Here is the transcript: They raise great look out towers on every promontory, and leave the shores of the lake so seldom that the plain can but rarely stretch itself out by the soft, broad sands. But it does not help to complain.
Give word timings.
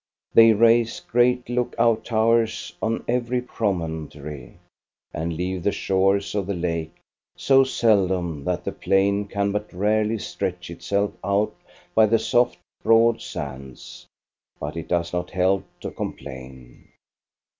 They 0.33 0.53
raise 0.53 0.99
great 0.99 1.47
look 1.47 1.75
out 1.77 2.03
towers 2.05 2.73
on 2.81 3.03
every 3.07 3.39
promontory, 3.39 4.57
and 5.13 5.33
leave 5.37 5.61
the 5.61 5.71
shores 5.71 6.33
of 6.33 6.47
the 6.47 6.55
lake 6.55 6.95
so 7.37 7.63
seldom 7.63 8.43
that 8.45 8.63
the 8.63 8.71
plain 8.71 9.27
can 9.27 9.51
but 9.51 9.71
rarely 9.71 10.17
stretch 10.17 10.71
itself 10.71 11.13
out 11.23 11.53
by 11.93 12.07
the 12.07 12.17
soft, 12.17 12.57
broad 12.81 13.21
sands. 13.21 14.07
But 14.59 14.75
it 14.75 14.87
does 14.87 15.13
not 15.13 15.29
help 15.29 15.65
to 15.81 15.91
complain. 15.91 16.87